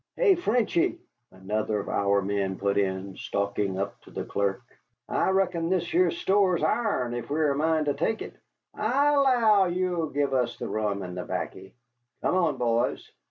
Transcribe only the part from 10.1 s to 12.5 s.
us the rum and the 'baccy. Come